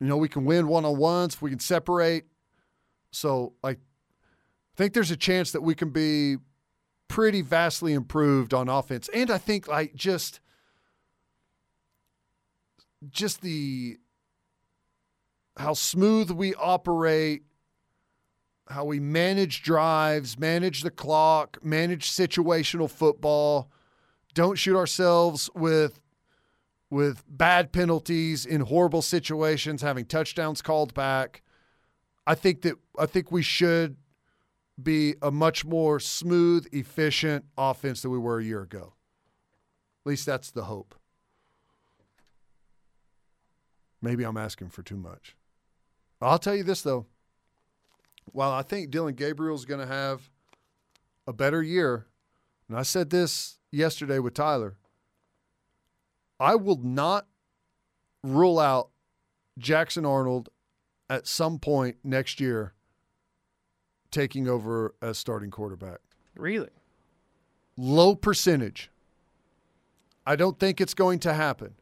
[0.00, 2.24] you know we can win one on ones, we can separate.
[3.10, 3.76] So I
[4.76, 6.36] think there's a chance that we can be
[7.08, 9.10] pretty vastly improved on offense.
[9.12, 10.40] And I think like just
[13.10, 13.98] just the
[15.56, 17.42] how smooth we operate,
[18.68, 23.70] how we manage drives, manage the clock, manage situational football,
[24.34, 26.00] don't shoot ourselves with
[26.90, 31.42] with bad penalties in horrible situations, having touchdowns called back.
[32.26, 33.96] I think that I think we should
[34.82, 38.94] be a much more smooth, efficient offense than we were a year ago.
[40.04, 40.94] At least that's the hope.
[44.02, 45.36] Maybe I'm asking for too much.
[46.20, 47.06] I'll tell you this though.
[48.26, 50.30] While I think Dillon Gabriel's going to have
[51.26, 52.06] a better year,
[52.68, 54.76] and I said this yesterday with Tyler,
[56.38, 57.26] I will not
[58.22, 58.90] rule out
[59.58, 60.48] Jackson Arnold
[61.08, 62.74] at some point next year
[64.10, 65.98] taking over as starting quarterback.
[66.36, 66.70] Really?
[67.76, 68.90] Low percentage.
[70.26, 71.74] I don't think it's going to happen,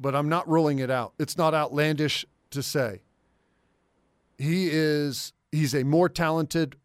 [0.00, 1.14] but I'm not ruling it out.
[1.18, 3.02] It's not outlandish to say.
[4.36, 6.76] He is he's a more talented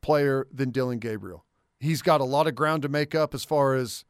[0.00, 1.44] player than Dillon Gabriel.
[1.78, 4.04] He's got a lot of ground to make up as far as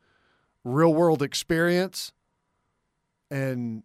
[0.65, 2.13] real world experience
[3.31, 3.83] and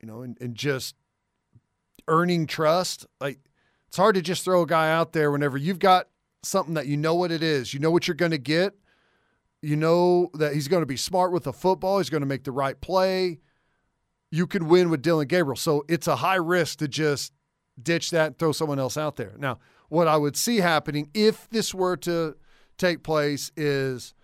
[0.00, 0.94] you know and, and just
[2.08, 3.38] earning trust like
[3.88, 6.08] it's hard to just throw a guy out there whenever you've got
[6.42, 8.74] something that you know what it is you know what you're going to get
[9.66, 12.44] you know that he's going to be smart with the football he's going to make
[12.44, 13.38] the right play
[14.30, 17.32] you could win with Dillon Gabriel so it's a high risk to just
[17.80, 21.48] ditch that and throw someone else out there now what I would see happening if
[21.50, 22.36] this were to
[22.78, 24.14] take place is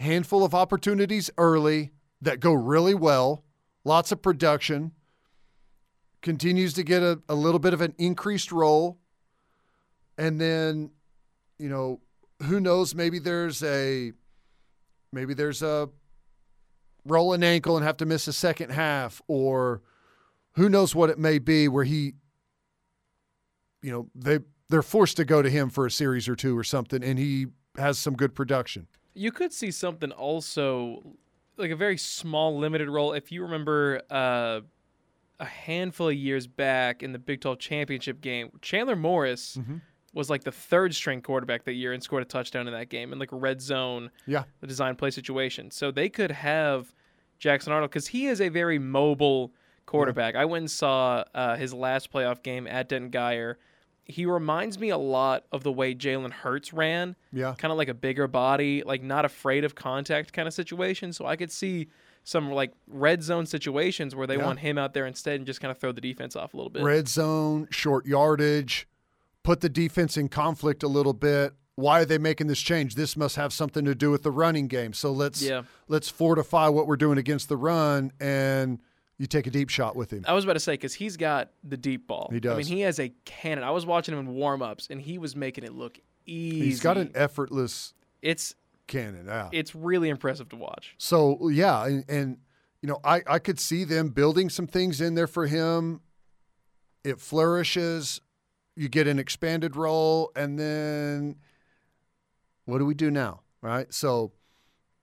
[0.00, 3.44] handful of opportunities early that go really well,
[3.84, 4.92] lots of production,
[6.22, 8.98] continues to get a, a little bit of an increased role.
[10.18, 10.90] And then,
[11.58, 12.00] you know,
[12.42, 14.12] who knows, maybe there's a
[15.12, 15.88] maybe there's a
[17.04, 19.82] roll an ankle and have to miss a second half, or
[20.52, 22.14] who knows what it may be where he
[23.82, 26.62] you know, they they're forced to go to him for a series or two or
[26.62, 27.46] something and he
[27.76, 28.86] has some good production.
[29.14, 31.02] You could see something also
[31.56, 33.12] like a very small limited role.
[33.12, 34.60] If you remember uh,
[35.40, 39.78] a handful of years back in the Big 12 championship game, Chandler Morris mm-hmm.
[40.12, 43.12] Was like the third string quarterback that year and scored a touchdown in that game
[43.12, 45.70] in like a red zone, yeah, the design play situation.
[45.70, 46.92] So they could have
[47.38, 49.52] Jackson Arnold because he is a very mobile
[49.86, 50.34] quarterback.
[50.34, 50.42] Yeah.
[50.42, 53.56] I went and saw uh, his last playoff game at Denton Guyer
[54.10, 57.16] he reminds me a lot of the way Jalen Hurts ran.
[57.32, 57.54] Yeah.
[57.56, 61.12] Kind of like a bigger body, like not afraid of contact kind of situation.
[61.12, 61.88] So I could see
[62.24, 64.44] some like red zone situations where they yeah.
[64.44, 66.70] want him out there instead and just kind of throw the defense off a little
[66.70, 66.82] bit.
[66.82, 68.86] Red zone, short yardage,
[69.42, 71.52] put the defense in conflict a little bit.
[71.76, 72.94] Why are they making this change?
[72.94, 74.92] This must have something to do with the running game.
[74.92, 75.62] So let's yeah.
[75.88, 78.80] let's fortify what we're doing against the run and
[79.20, 80.24] you take a deep shot with him.
[80.26, 82.30] I was about to say because he's got the deep ball.
[82.32, 82.54] He does.
[82.54, 83.64] I mean, he has a cannon.
[83.64, 86.64] I was watching him in warm ups, and he was making it look easy.
[86.64, 87.92] He's got an effortless.
[88.22, 88.54] It's
[88.86, 89.26] cannon.
[89.26, 89.50] Yeah.
[89.52, 90.94] It's really impressive to watch.
[90.96, 92.38] So yeah, and, and
[92.80, 96.00] you know, I I could see them building some things in there for him.
[97.04, 98.22] It flourishes.
[98.80, 101.36] You get an expanded role, and then
[102.64, 103.42] what do we do now?
[103.60, 103.92] Right.
[103.92, 104.32] So,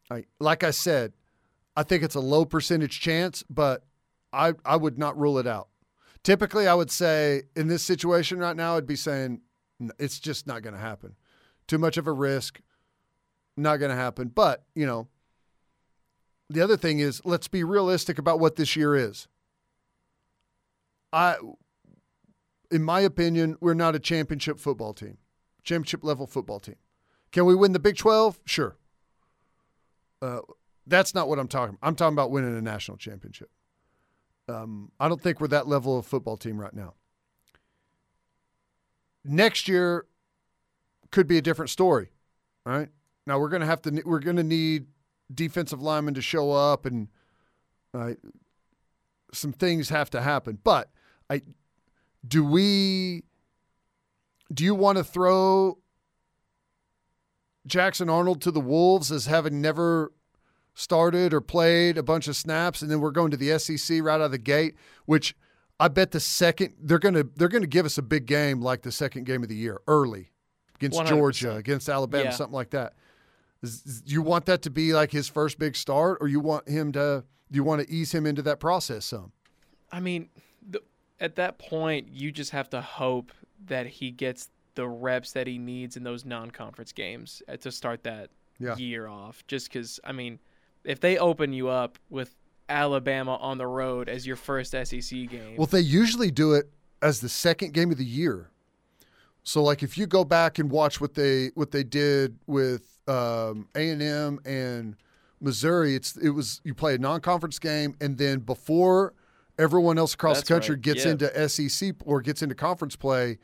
[0.09, 1.13] I like I said,
[1.75, 3.83] I think it's a low percentage chance, but
[4.33, 5.67] I, I would not rule it out.
[6.23, 9.41] Typically, I would say in this situation right now, I'd be saying
[9.99, 11.15] it's just not going to happen.
[11.67, 12.61] Too much of a risk,
[13.55, 14.29] not going to happen.
[14.29, 15.07] But, you know,
[16.49, 19.27] the other thing is let's be realistic about what this year is.
[21.13, 21.35] I,
[22.71, 25.17] in my opinion, we're not a championship football team,
[25.63, 26.75] championship level football team.
[27.31, 28.39] Can we win the Big 12?
[28.45, 28.77] Sure.
[30.21, 30.39] Uh,
[30.85, 31.87] that's not what I'm talking about.
[31.87, 33.49] I'm talking about winning a national championship.
[34.49, 36.93] Um, I don't think we're that level of football team right now.
[39.25, 40.05] Next year
[41.11, 42.11] could be a different story.
[42.65, 42.89] right?
[43.25, 44.01] Now we're gonna have to.
[44.05, 44.87] We're gonna need
[45.33, 47.09] defensive linemen to show up, and
[47.93, 48.13] uh,
[49.33, 50.59] some things have to happen.
[50.63, 50.89] But
[51.29, 51.41] I
[52.27, 53.23] do we.
[54.53, 55.77] Do you want to throw
[57.65, 60.13] Jackson Arnold to the Wolves as having never
[60.73, 64.15] started or played a bunch of snaps, and then we're going to the SEC right
[64.15, 64.75] out of the gate,
[65.05, 65.35] which
[65.79, 68.91] I bet the second they're gonna they're gonna give us a big game like the
[68.91, 70.31] second game of the year early
[70.75, 71.07] against 100%.
[71.07, 72.29] Georgia, against Alabama, Yeah.
[72.31, 72.93] something like that.
[73.63, 76.91] Is- you want that to be like his first big start, or you want him
[76.93, 79.31] to you want to ease him into that process some?
[79.91, 80.29] I mean,
[81.19, 83.31] at that point, you just have to hope
[83.65, 88.03] that he gets the reps that he needs in those non-conference games uh, to start
[88.03, 88.75] that Yeah.
[88.77, 89.43] year off.
[89.47, 90.39] Just because, I mean,
[90.83, 92.35] if they open you up with
[92.69, 96.69] Alabama on the road as your first SEC game, Well, they usually do it
[97.01, 98.49] as the second game of the year.
[99.43, 103.69] So, like, if you go back and watch what they what they did with um,
[103.75, 104.95] A and M and
[105.39, 109.13] Missouri, it's it was you play a non conference game, and then before
[109.57, 111.11] everyone else across That's the country right, gets yeah.
[111.11, 113.37] into SEC or gets into conference play,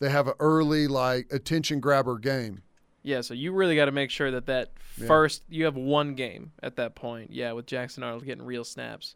[0.00, 2.60] they have an early like attention grabber game.
[3.02, 3.20] yeah.
[3.20, 5.06] So you really got to make sure that that Yeah.
[5.06, 7.30] first you have one game at that point.
[7.32, 9.14] Yeah, with Jackson Arnold getting real snaps.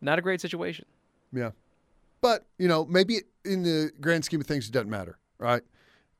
[0.00, 0.84] Not a great situation.
[1.32, 1.50] Yeah.
[2.20, 5.62] But, you know, maybe in the grand scheme of things it doesn't matter, right?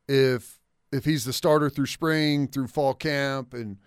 [0.07, 0.59] If
[0.91, 3.77] if he's the starter through spring, through fall camp and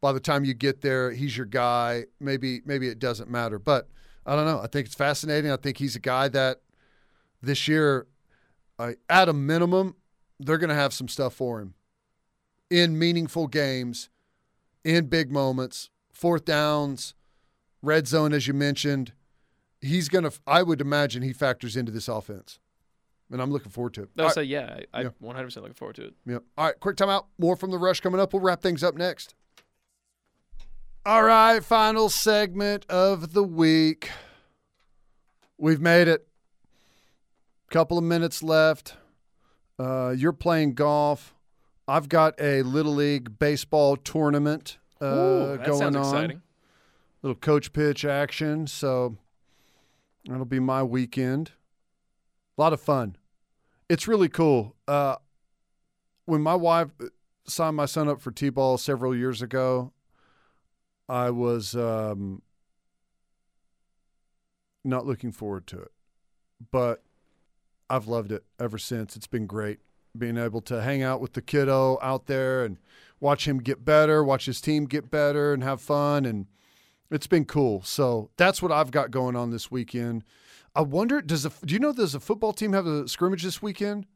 [0.00, 3.58] by the time you get there, he's your guy, maybe maybe it doesn't matter.
[3.58, 3.88] But
[4.26, 4.60] I don't know.
[4.60, 5.50] I think it's fascinating.
[5.50, 6.60] I think he's a guy that
[7.42, 8.06] this year
[8.78, 9.96] uh, at a minimum,
[10.40, 11.74] they're going to have some stuff for him
[12.70, 14.08] in meaningful games,
[14.82, 17.14] in big moments, fourth downs,
[17.82, 19.12] red zone as you mentioned
[19.84, 22.58] he's going to, I would imagine he factors into this offense.
[23.30, 24.10] And I'm looking forward to it.
[24.18, 24.80] I'll All right, say yeah.
[24.92, 25.06] I, Yeah.
[25.08, 26.14] I'm 100 percent looking forward to it.
[26.26, 26.38] yeah.
[26.56, 27.26] All right, quick timeout.
[27.38, 28.32] More from the rush coming up.
[28.32, 29.34] We'll wrap things up next.
[31.06, 34.10] All right, final segment of the week.
[35.58, 36.26] We've made it.
[37.70, 38.96] Couple of minutes left.
[39.78, 41.34] Uh, you're playing golf.
[41.86, 46.02] I've got a little league baseball tournament uh, Ooh, that going sounds on.
[46.02, 46.42] exciting.
[47.20, 48.66] little coach pitch action.
[48.66, 49.18] So
[50.24, 51.50] that'll be my weekend.
[52.56, 53.16] A lot of fun.
[53.90, 54.74] It's really cool.
[54.88, 55.16] Uh,
[56.24, 56.88] when my wife
[57.46, 59.92] signed my son up for T-ball several years ago,
[61.08, 62.42] I was um,
[64.84, 65.92] not looking forward to it,
[66.70, 67.02] but
[67.90, 69.16] I've loved it ever since.
[69.16, 69.80] It's been great
[70.16, 72.78] being able to hang out with the kiddo out there and
[73.20, 76.46] watch him get better, watch his team get better, and have fun and
[77.10, 77.82] it's been cool.
[77.82, 80.24] So that's what I've got going on this weekend.
[80.74, 83.62] I wonder, does a, do you know does a football team have a scrimmage this
[83.62, 84.06] weekend?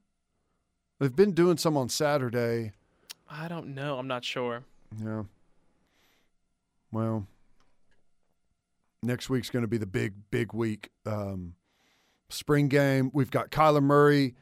[0.99, 2.73] They've been doing some on Saturday.
[3.31, 3.99] I don't know.
[3.99, 4.65] I'm not sure.
[5.01, 5.25] Yeah.
[6.91, 7.27] Well,
[9.03, 10.91] next week's going to be the big, big week.
[11.05, 11.55] Um,
[12.29, 13.11] spring game.
[13.13, 14.35] We've got Kyler Murray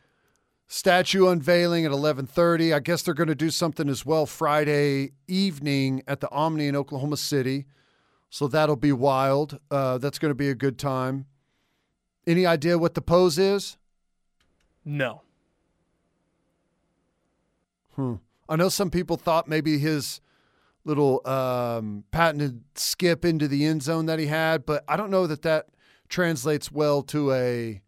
[0.69, 2.75] statue unveiling at 11:30.
[2.75, 6.77] I guess they're going to do something as well Friday evening at the Omni in
[6.77, 7.67] Oklahoma City.
[8.31, 9.59] So that'll be wild.
[9.71, 11.27] Uh, that's going to be a good time.
[12.27, 13.77] Any idea what the pose is?
[14.85, 15.23] No.
[17.95, 18.15] Hmm.
[18.49, 20.21] I know some people thought maybe his
[20.87, 25.27] little um, patented skip into the end zone that he had, but I don't know
[25.27, 25.67] that that
[26.09, 27.83] translates well to a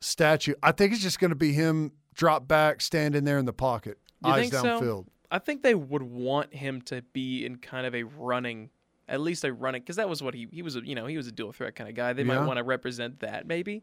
[0.00, 0.54] statue.
[0.62, 3.98] I think it's just going to be him drop back, standing there in the pocket,
[4.24, 4.64] You eyes think so?
[4.80, 5.06] downfield.
[5.30, 8.70] I think they would want him to be in kind of a running,
[9.08, 10.76] at least a running, because that was what he he was.
[10.76, 12.12] A, you know, he was a dual threat kind of guy.
[12.12, 12.38] They Yeah.
[12.40, 13.82] might want to represent that, maybe.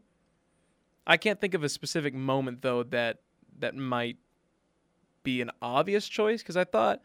[1.06, 3.18] I can't think of a specific moment though that
[3.58, 4.18] that might
[5.24, 7.00] be an obvious choice because I thought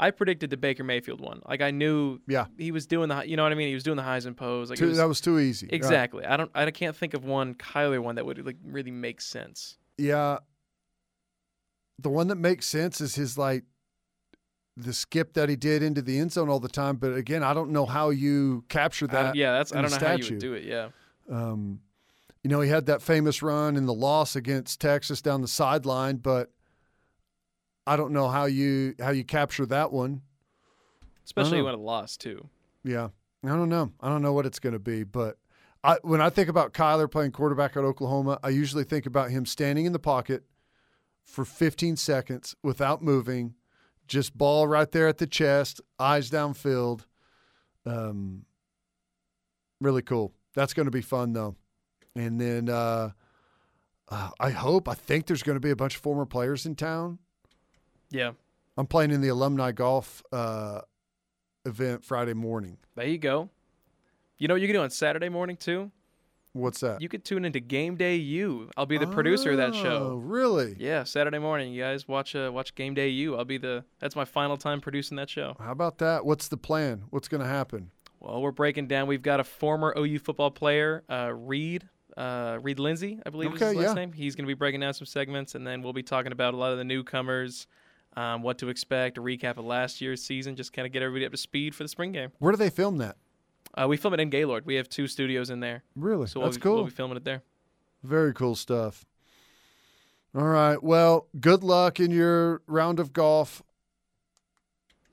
[0.00, 1.42] I predicted the Baker Mayfield one.
[1.46, 3.68] Like I knew Yeah, he was doing the, you know what I mean?
[3.68, 4.70] He was doing the Heisman pose.
[4.70, 5.66] Like too, was- that was too easy.
[5.66, 5.74] Right.
[5.74, 6.24] exactly.
[6.24, 6.50] I don't.
[6.54, 9.76] I can't think of one Kyler one that would like really make sense.
[9.98, 10.38] Yeah.
[11.98, 13.64] The one that makes sense is his like
[14.76, 16.96] the skip that he did into the end zone all the time.
[16.96, 19.22] But again, I don't know how you capture that.
[19.22, 19.72] don't- yeah, that's.
[19.74, 20.64] I don't know how you would do it.
[20.64, 20.88] Yeah.
[21.30, 21.80] Um,
[22.42, 26.16] you know, he had that famous run in the loss against Texas down the sideline,
[26.16, 26.50] but
[27.90, 30.22] I don't know how you how you capture that one.
[31.24, 31.64] Especially know.
[31.64, 32.48] when it lost too.
[32.84, 33.08] Yeah,
[33.44, 33.90] I don't know.
[34.00, 35.38] I don't know what it's going to be, but
[35.82, 39.44] I, when I think about Kyler playing quarterback at Oklahoma, I usually think about him
[39.44, 40.44] standing in the pocket
[41.24, 43.54] for 15 seconds without moving,
[44.06, 47.06] just ball right there at the chest, eyes downfield.
[47.84, 48.44] Um,
[49.80, 50.32] really cool.
[50.54, 51.56] That's going to be fun though.
[52.14, 53.10] And then uh,
[54.08, 56.76] uh, I hope, I think there's going to be a bunch of former players in
[56.76, 57.18] town.
[58.10, 58.32] Yeah.
[58.76, 60.80] I'm playing in the alumni golf uh,
[61.64, 62.78] event Friday morning.
[62.96, 63.50] There you go.
[64.38, 65.90] You know what you can do on Saturday morning too?
[66.52, 67.00] What's that?
[67.00, 68.70] You could tune into Game Day U.
[68.76, 70.12] I'll be the producer of that show.
[70.12, 70.74] Oh, really?
[70.80, 71.72] Yeah, Saturday morning.
[71.72, 73.36] You guys watch uh, watch Game Day U.
[73.36, 75.56] I'll be the that's my final time producing that show.
[75.60, 76.26] How about that?
[76.26, 77.04] What's the plan?
[77.10, 77.92] What's going to happen?
[78.18, 79.06] Well, we're breaking down.
[79.06, 83.62] We've got a former OU football player, uh, Reed, uh, Reed Lindsay, I believe is
[83.62, 83.94] Okay, his last yeah.
[83.94, 84.12] name.
[84.12, 86.56] He's going to be breaking down some segments, and then we'll be talking about a
[86.56, 87.66] lot of the newcomers,
[88.16, 91.26] um, what to expect, a recap of last year's season, just kind of get everybody
[91.26, 92.30] up to speed for the spring game.
[92.38, 93.16] Where do they film that?
[93.74, 94.66] Uh, we film it in Gaylord.
[94.66, 96.26] We have two studios in there, Really?
[96.26, 96.74] so That's we'll, be- cool.
[96.76, 97.42] We'll be filming it there.
[98.02, 99.04] Very cool stuff.
[100.34, 100.82] All right.
[100.82, 103.62] Well, good luck in your round of golf.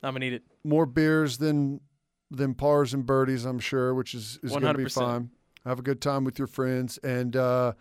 [0.03, 0.43] I'm gonna need it.
[0.63, 1.81] More beers than
[2.29, 5.29] than pars and birdies, I'm sure, which is, is going to be fine.
[5.65, 6.97] Have a good time with your friends.
[6.99, 7.71] And uh,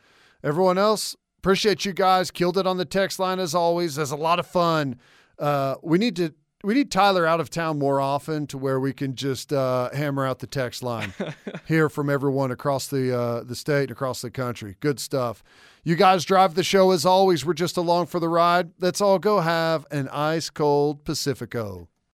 [0.45, 1.17] everyone else,
[1.47, 2.33] appreciate you guys.
[2.33, 3.95] Killed it on the text line as always.
[3.95, 4.99] There's a lot of fun.
[5.39, 6.35] Uh, we need to
[6.65, 10.27] we need Tyler out of town more often to where we can just uh, hammer
[10.27, 11.15] out the text line.
[11.69, 14.75] Hear from everyone across the uh, the state and across the country.
[14.81, 15.45] Good stuff.
[15.85, 17.45] You guys drive the show as always.
[17.45, 18.73] We're just along for the ride.
[18.81, 21.87] Let's all go have an ice cold Pacifico.